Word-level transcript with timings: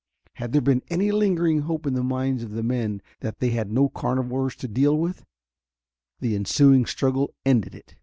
Had 0.33 0.51
there 0.51 0.63
been 0.63 0.81
any 0.89 1.11
lingering 1.11 1.59
hope 1.59 1.85
in 1.85 1.93
the 1.93 2.01
minds 2.01 2.41
of 2.41 2.53
the 2.53 2.63
men 2.63 3.03
that 3.19 3.37
they 3.39 3.51
had 3.51 3.71
no 3.71 3.87
carnivores 3.87 4.55
to 4.55 4.67
deal 4.67 4.97
with, 4.97 5.23
the 6.19 6.33
ensuing 6.33 6.87
struggle 6.87 7.35
ended 7.45 7.75
it. 7.75 7.95